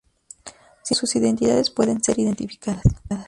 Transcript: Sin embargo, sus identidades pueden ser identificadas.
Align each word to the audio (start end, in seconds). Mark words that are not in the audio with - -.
Sin 0.01 0.55
embargo, 0.55 0.81
sus 0.95 1.15
identidades 1.15 1.69
pueden 1.69 2.03
ser 2.03 2.17
identificadas. 2.17 2.81